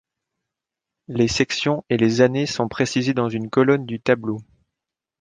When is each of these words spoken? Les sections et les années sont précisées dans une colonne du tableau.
Les 1.09 1.27
sections 1.27 1.85
et 1.91 1.95
les 1.97 2.21
années 2.21 2.47
sont 2.47 2.67
précisées 2.67 3.13
dans 3.13 3.29
une 3.29 3.51
colonne 3.51 3.85
du 3.85 4.01
tableau. 4.01 4.39